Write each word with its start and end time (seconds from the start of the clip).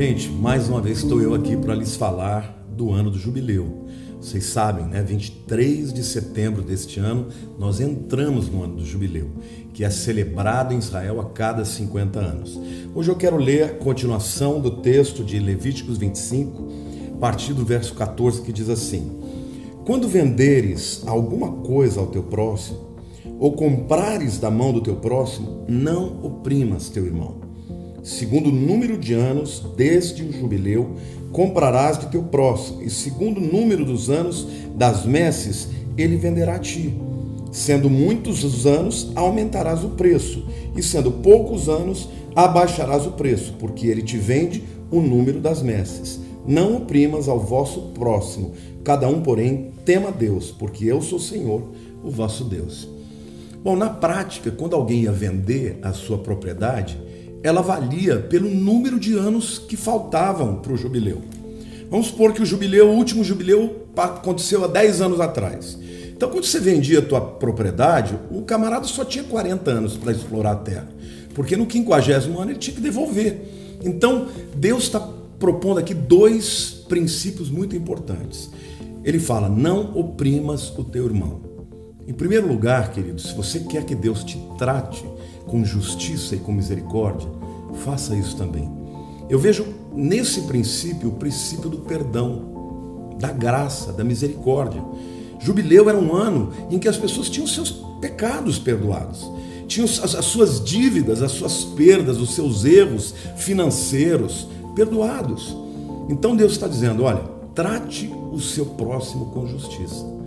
Gente, 0.00 0.30
mais 0.30 0.66
uma 0.66 0.80
vez 0.80 1.02
estou 1.02 1.20
eu 1.20 1.34
aqui 1.34 1.54
para 1.54 1.74
lhes 1.74 1.94
falar 1.94 2.64
do 2.74 2.90
ano 2.90 3.10
do 3.10 3.18
jubileu. 3.18 3.84
Vocês 4.18 4.46
sabem, 4.46 4.86
né? 4.86 5.02
23 5.02 5.92
de 5.92 6.02
setembro 6.02 6.62
deste 6.62 6.98
ano, 6.98 7.26
nós 7.58 7.82
entramos 7.82 8.48
no 8.48 8.64
ano 8.64 8.76
do 8.76 8.86
jubileu, 8.86 9.30
que 9.74 9.84
é 9.84 9.90
celebrado 9.90 10.72
em 10.72 10.78
Israel 10.78 11.20
a 11.20 11.26
cada 11.26 11.66
50 11.66 12.18
anos. 12.18 12.58
Hoje 12.94 13.10
eu 13.10 13.14
quero 13.14 13.36
ler 13.36 13.64
a 13.64 13.74
continuação 13.74 14.58
do 14.58 14.80
texto 14.80 15.22
de 15.22 15.38
Levíticos 15.38 15.98
25, 15.98 16.68
a 17.16 17.18
partir 17.18 17.52
do 17.52 17.62
verso 17.62 17.92
14, 17.92 18.40
que 18.40 18.54
diz 18.54 18.70
assim: 18.70 19.20
Quando 19.84 20.08
venderes 20.08 21.02
alguma 21.06 21.52
coisa 21.56 22.00
ao 22.00 22.06
teu 22.06 22.22
próximo, 22.22 22.96
ou 23.38 23.52
comprares 23.52 24.38
da 24.38 24.50
mão 24.50 24.72
do 24.72 24.80
teu 24.80 24.96
próximo, 24.96 25.66
não 25.68 26.24
oprimas 26.24 26.88
teu 26.88 27.04
irmão 27.04 27.49
segundo 28.02 28.48
o 28.48 28.52
número 28.52 28.98
de 28.98 29.14
anos 29.14 29.64
desde 29.76 30.22
o 30.22 30.32
jubileu, 30.32 30.96
comprarás 31.32 31.98
de 31.98 32.06
teu 32.06 32.22
próximo, 32.22 32.82
e 32.82 32.90
segundo 32.90 33.38
o 33.38 33.52
número 33.52 33.84
dos 33.84 34.10
anos 34.10 34.46
das 34.74 35.04
messes, 35.04 35.68
ele 35.96 36.16
venderá 36.16 36.56
a 36.56 36.58
ti. 36.58 36.94
Sendo 37.52 37.90
muitos 37.90 38.44
os 38.44 38.66
anos, 38.66 39.10
aumentarás 39.14 39.84
o 39.84 39.90
preço, 39.90 40.44
e 40.76 40.82
sendo 40.82 41.10
poucos 41.10 41.68
anos, 41.68 42.08
abaixarás 42.34 43.06
o 43.06 43.12
preço, 43.12 43.54
porque 43.58 43.86
ele 43.86 44.02
te 44.02 44.16
vende 44.16 44.62
o 44.90 45.00
número 45.00 45.40
das 45.40 45.62
messes. 45.62 46.20
Não 46.46 46.76
oprimas 46.76 47.28
ao 47.28 47.38
vosso 47.38 47.80
próximo, 47.94 48.52
cada 48.82 49.08
um, 49.08 49.20
porém, 49.20 49.72
tema 49.84 50.10
Deus, 50.10 50.50
porque 50.50 50.84
eu 50.86 51.02
sou 51.02 51.18
Senhor, 51.18 51.62
o 52.02 52.10
vosso 52.10 52.44
Deus. 52.44 52.88
Bom, 53.62 53.76
na 53.76 53.90
prática, 53.90 54.50
quando 54.50 54.74
alguém 54.74 55.02
ia 55.02 55.12
vender 55.12 55.78
a 55.82 55.92
sua 55.92 56.16
propriedade, 56.18 56.98
ela 57.42 57.62
valia 57.62 58.18
pelo 58.18 58.48
número 58.48 58.98
de 58.98 59.14
anos 59.14 59.58
que 59.58 59.76
faltavam 59.76 60.56
para 60.56 60.72
o 60.72 60.76
jubileu. 60.76 61.22
Vamos 61.90 62.08
supor 62.08 62.32
que 62.32 62.42
o 62.42 62.46
jubileu, 62.46 62.88
o 62.88 62.94
último 62.94 63.24
jubileu 63.24 63.86
aconteceu 63.96 64.64
há 64.64 64.68
10 64.68 65.00
anos 65.00 65.20
atrás. 65.20 65.78
Então, 66.10 66.28
quando 66.28 66.44
você 66.44 66.60
vendia 66.60 66.98
a 66.98 67.02
tua 67.02 67.20
propriedade, 67.20 68.18
o 68.30 68.42
camarada 68.42 68.86
só 68.86 69.04
tinha 69.04 69.24
40 69.24 69.70
anos 69.70 69.96
para 69.96 70.12
explorar 70.12 70.52
a 70.52 70.56
terra, 70.56 70.88
porque 71.34 71.56
no 71.56 71.70
50 71.70 72.14
ano 72.14 72.50
ele 72.50 72.58
tinha 72.58 72.76
que 72.76 72.82
devolver. 72.82 73.40
Então, 73.82 74.28
Deus 74.54 74.84
está 74.84 75.00
propondo 75.38 75.78
aqui 75.78 75.94
dois 75.94 76.84
princípios 76.88 77.48
muito 77.48 77.74
importantes. 77.74 78.50
Ele 79.02 79.18
fala: 79.18 79.48
não 79.48 79.96
oprimas 79.98 80.70
o 80.76 80.84
teu 80.84 81.06
irmão. 81.06 81.40
Em 82.06 82.12
primeiro 82.12 82.48
lugar, 82.48 82.90
querido, 82.92 83.20
se 83.20 83.34
você 83.34 83.60
quer 83.60 83.84
que 83.84 83.94
Deus 83.94 84.24
te 84.24 84.38
trate 84.58 85.04
com 85.46 85.64
justiça 85.64 86.34
e 86.34 86.38
com 86.38 86.52
misericórdia, 86.52 87.28
faça 87.84 88.16
isso 88.16 88.36
também. 88.36 88.70
Eu 89.28 89.38
vejo 89.38 89.66
nesse 89.94 90.42
princípio 90.42 91.08
o 91.08 91.12
princípio 91.12 91.70
do 91.70 91.78
perdão, 91.78 93.16
da 93.18 93.30
graça, 93.30 93.92
da 93.92 94.02
misericórdia. 94.02 94.82
Jubileu 95.38 95.88
era 95.88 95.98
um 95.98 96.14
ano 96.14 96.52
em 96.70 96.78
que 96.78 96.88
as 96.88 96.96
pessoas 96.96 97.28
tinham 97.28 97.46
seus 97.46 97.70
pecados 98.00 98.58
perdoados, 98.58 99.30
tinham 99.68 99.84
as 99.86 100.24
suas 100.24 100.62
dívidas, 100.64 101.22
as 101.22 101.32
suas 101.32 101.64
perdas, 101.64 102.18
os 102.18 102.34
seus 102.34 102.64
erros 102.64 103.14
financeiros 103.36 104.48
perdoados. 104.74 105.56
Então 106.08 106.34
Deus 106.34 106.52
está 106.52 106.66
dizendo: 106.66 107.04
olha, 107.04 107.22
trate 107.54 108.12
o 108.32 108.40
seu 108.40 108.66
próximo 108.66 109.26
com 109.26 109.46
justiça. 109.46 110.19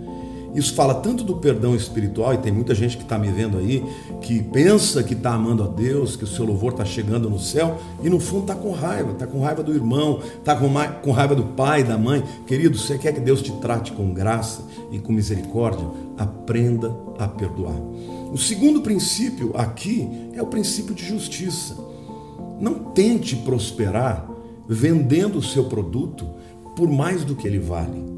Isso 0.54 0.72
fala 0.74 0.94
tanto 0.94 1.24
do 1.24 1.34
perdão 1.36 1.74
espiritual, 1.74 2.32
e 2.32 2.38
tem 2.38 2.52
muita 2.52 2.74
gente 2.74 2.96
que 2.96 3.02
está 3.02 3.18
me 3.18 3.28
vendo 3.28 3.58
aí, 3.58 3.84
que 4.20 4.40
pensa 4.40 5.02
que 5.02 5.14
está 5.14 5.34
amando 5.34 5.64
a 5.64 5.66
Deus, 5.66 6.14
que 6.14 6.22
o 6.22 6.28
seu 6.28 6.44
louvor 6.44 6.72
está 6.72 6.84
chegando 6.84 7.28
no 7.28 7.40
céu, 7.40 7.78
e 8.02 8.08
no 8.08 8.20
fundo 8.20 8.42
está 8.42 8.54
com 8.54 8.70
raiva, 8.70 9.12
está 9.12 9.26
com 9.26 9.40
raiva 9.40 9.62
do 9.64 9.74
irmão, 9.74 10.20
está 10.38 10.54
com, 10.54 11.10
raiva 11.10 11.34
do 11.34 11.42
pai, 11.42 11.82
da 11.82 11.98
mãe. 11.98 12.22
Querido, 12.46 12.78
você 12.78 12.96
quer 12.96 13.12
que 13.12 13.20
Deus 13.20 13.42
te 13.42 13.50
trate 13.54 13.92
com 13.92 14.14
graça 14.14 14.62
e 14.92 14.98
com 15.00 15.12
misericórdia? 15.12 15.86
Aprenda 16.16 16.94
a 17.18 17.26
perdoar. 17.26 17.80
O 18.32 18.38
segundo 18.38 18.80
princípio 18.80 19.52
aqui 19.56 20.08
é 20.34 20.42
o 20.42 20.46
princípio 20.46 20.94
de 20.94 21.04
justiça. 21.04 21.76
Não 22.60 22.74
tente 22.74 23.34
prosperar 23.36 24.28
vendendo 24.68 25.38
o 25.38 25.42
seu 25.42 25.64
produto 25.64 26.26
por 26.76 26.88
mais 26.88 27.24
do 27.24 27.34
que 27.34 27.46
ele 27.46 27.58
vale. 27.58 28.13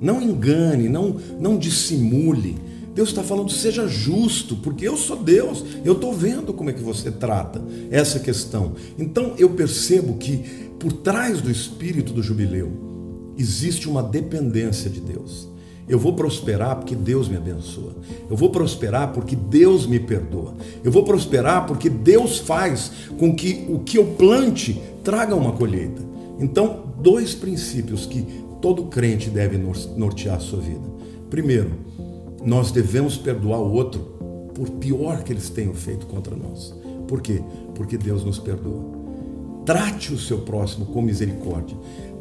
Não 0.00 0.20
engane, 0.20 0.88
não, 0.88 1.16
não 1.40 1.56
dissimule. 1.56 2.56
Deus 2.94 3.08
está 3.08 3.22
falando, 3.22 3.50
seja 3.50 3.88
justo, 3.88 4.56
porque 4.56 4.86
eu 4.86 4.96
sou 4.96 5.16
Deus, 5.16 5.64
eu 5.84 5.94
estou 5.94 6.12
vendo 6.12 6.52
como 6.52 6.70
é 6.70 6.72
que 6.72 6.82
você 6.82 7.10
trata 7.10 7.60
essa 7.90 8.20
questão. 8.20 8.74
Então 8.96 9.34
eu 9.36 9.50
percebo 9.50 10.14
que 10.14 10.38
por 10.78 10.92
trás 10.92 11.40
do 11.40 11.50
espírito 11.50 12.12
do 12.12 12.22
jubileu 12.22 12.70
existe 13.36 13.88
uma 13.88 14.02
dependência 14.02 14.88
de 14.88 15.00
Deus. 15.00 15.48
Eu 15.88 15.98
vou 15.98 16.14
prosperar 16.14 16.76
porque 16.76 16.94
Deus 16.94 17.28
me 17.28 17.36
abençoa. 17.36 17.94
Eu 18.30 18.36
vou 18.36 18.50
prosperar 18.50 19.12
porque 19.12 19.36
Deus 19.36 19.86
me 19.86 20.00
perdoa. 20.00 20.54
Eu 20.82 20.90
vou 20.90 21.04
prosperar 21.04 21.66
porque 21.66 21.90
Deus 21.90 22.38
faz 22.38 22.90
com 23.18 23.34
que 23.34 23.66
o 23.68 23.80
que 23.80 23.98
eu 23.98 24.06
plante 24.16 24.80
traga 25.02 25.34
uma 25.34 25.52
colheita. 25.52 26.02
Então, 26.40 26.84
dois 27.00 27.34
princípios 27.34 28.06
que 28.06 28.43
todo 28.64 28.86
crente 28.86 29.28
deve 29.28 29.58
nortear 29.58 30.36
a 30.36 30.40
sua 30.40 30.58
vida. 30.58 30.88
Primeiro, 31.28 31.70
nós 32.42 32.72
devemos 32.72 33.14
perdoar 33.14 33.60
o 33.60 33.70
outro 33.70 34.00
por 34.54 34.70
pior 34.70 35.22
que 35.22 35.34
eles 35.34 35.50
tenham 35.50 35.74
feito 35.74 36.06
contra 36.06 36.34
nós. 36.34 36.74
Por 37.06 37.20
quê? 37.20 37.42
Porque 37.74 37.98
Deus 37.98 38.24
nos 38.24 38.38
perdoa. 38.38 38.82
Trate 39.66 40.14
o 40.14 40.18
seu 40.18 40.38
próximo 40.38 40.86
com 40.86 41.02
misericórdia. 41.02 41.76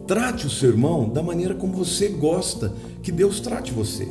Trate 0.06 0.46
o 0.46 0.50
seu 0.50 0.72
irmão 0.72 1.08
da 1.08 1.24
maneira 1.24 1.56
como 1.56 1.72
você 1.72 2.09
gosta 2.09 2.74
que 3.02 3.09
Deus 3.09 3.40
trate 3.40 3.72
você. 3.72 4.06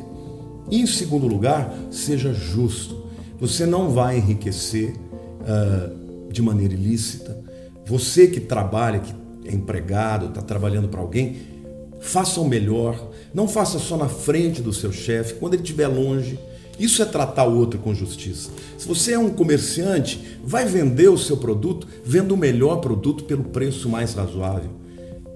E, 0.71 0.81
em 0.81 0.87
segundo 0.87 1.27
lugar, 1.27 1.71
seja 1.91 2.33
justo. 2.33 3.03
Você 3.39 3.67
não 3.67 3.91
vai 3.91 4.17
enriquecer 4.17 4.95
uh, 5.41 6.31
de 6.31 6.41
maneira 6.41 6.73
ilícita. 6.73 7.39
Você 7.85 8.25
que 8.25 8.39
trabalha, 8.39 9.01
que 9.01 9.13
é 9.47 9.53
empregado, 9.53 10.29
está 10.29 10.41
trabalhando 10.41 10.87
para 10.87 10.99
alguém, 10.99 11.53
faça 12.03 12.39
o 12.41 12.47
melhor, 12.47 13.09
não 13.33 13.47
faça 13.47 13.79
só 13.79 13.97
na 13.97 14.09
frente 14.09 14.61
do 14.61 14.73
seu 14.73 14.91
chefe, 14.91 15.35
quando 15.35 15.53
ele 15.53 15.63
estiver 15.63 15.87
longe. 15.87 16.37
Isso 16.77 17.01
é 17.01 17.05
tratar 17.05 17.45
o 17.45 17.57
outro 17.57 17.79
com 17.79 17.93
justiça. 17.93 18.51
Se 18.77 18.87
você 18.87 19.13
é 19.13 19.19
um 19.19 19.29
comerciante, 19.29 20.37
vai 20.43 20.65
vender 20.65 21.07
o 21.07 21.17
seu 21.17 21.37
produto, 21.37 21.87
venda 22.03 22.33
o 22.33 22.37
melhor 22.37 22.77
produto 22.77 23.23
pelo 23.23 23.45
preço 23.45 23.87
mais 23.87 24.13
razoável. 24.13 24.69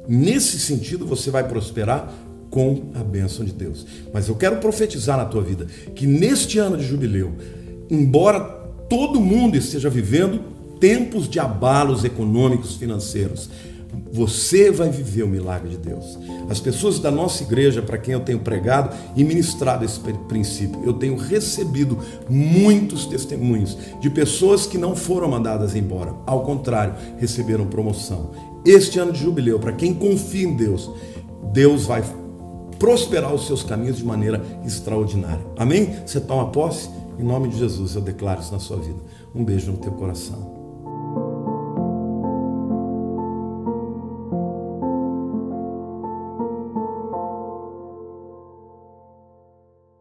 Nesse 0.08 0.60
sentido, 0.60 1.06
você 1.06 1.32
vai 1.32 1.48
prosperar 1.48 2.12
com 2.50 2.92
a 2.96 3.04
bênção 3.04 3.46
de 3.46 3.54
Deus. 3.54 3.86
Mas 4.14 4.28
eu 4.28 4.36
quero 4.36 4.58
profetizar 4.58 5.18
na 5.18 5.26
tua 5.26 5.42
vida 5.42 5.68
que 5.96 6.06
neste 6.06 6.60
ano 6.60 6.78
de 6.78 6.86
jubileu, 6.86 7.34
embora 7.90 8.40
todo 8.90 9.22
mundo 9.22 9.56
esteja 9.58 9.90
vivendo 9.90 10.42
tempos 10.80 11.30
de 11.30 11.40
abalos 11.40 12.04
econômicos, 12.04 12.76
financeiros, 12.76 13.50
você 14.12 14.72
vai 14.72 14.90
viver 14.90 15.24
o 15.24 15.28
milagre 15.28 15.70
de 15.70 15.78
Deus. 15.78 16.18
As 16.50 16.60
pessoas 16.60 17.00
da 17.00 17.12
nossa 17.12 17.44
igreja, 17.44 17.82
para 17.82 17.98
quem 17.98 18.14
eu 18.14 18.20
tenho 18.20 18.40
pregado 18.40 18.96
e 19.16 19.24
ministrado 19.24 19.86
esse 19.86 20.00
princípio, 20.28 20.82
eu 20.84 20.94
tenho 20.94 21.16
recebido 21.16 21.98
muitos 22.30 23.06
testemunhos 23.06 23.78
de 24.00 24.10
pessoas 24.10 24.66
que 24.66 24.78
não 24.78 24.96
foram 24.96 25.30
mandadas 25.30 25.76
embora, 25.76 26.14
ao 26.26 26.44
contrário, 26.44 26.96
receberam 27.18 27.68
promoção. 27.68 28.32
Este 28.66 29.00
ano 29.00 29.12
de 29.12 29.20
jubileu, 29.20 29.60
para 29.60 29.74
quem 29.74 29.94
confia 29.94 30.48
em 30.48 30.56
Deus, 30.56 30.90
Deus 31.54 31.86
vai 31.86 32.04
prosperar 32.80 33.34
os 33.34 33.48
seus 33.48 33.64
caminhos 33.64 33.98
de 33.98 34.06
maneira 34.06 34.44
extraordinária. 34.66 35.46
Amém? 35.58 35.96
Você 36.06 36.20
toma 36.20 36.50
posse? 36.50 36.90
Em 37.20 37.24
nome 37.24 37.50
de 37.50 37.58
Jesus, 37.58 37.96
eu 37.96 38.02
declaro 38.02 38.42
isso 38.42 38.52
na 38.52 38.60
sua 38.60 38.78
vida. 38.78 39.00
Um 39.34 39.44
beijo 39.44 39.72
no 39.72 39.78
teu 39.78 39.92
coração. 39.92 40.57